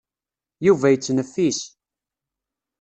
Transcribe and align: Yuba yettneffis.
Yuba 0.65 0.87
yettneffis. 0.93 1.59